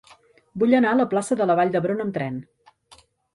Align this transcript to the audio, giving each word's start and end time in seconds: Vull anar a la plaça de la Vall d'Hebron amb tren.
Vull 0.61 0.71
anar 0.77 0.93
a 0.95 0.97
la 1.01 1.05
plaça 1.11 1.37
de 1.43 1.47
la 1.51 1.57
Vall 1.61 1.75
d'Hebron 1.77 2.03
amb 2.07 2.17
tren. 2.17 2.41